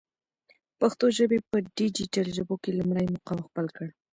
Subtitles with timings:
[0.79, 3.87] پښتو ژبی په ډيجيټل ژبو کی لمړی مقام خپل کړ.